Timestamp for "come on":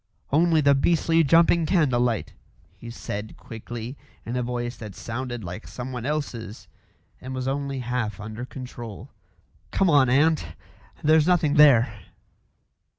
9.69-10.09